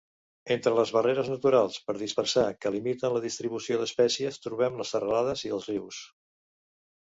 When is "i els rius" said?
5.51-6.01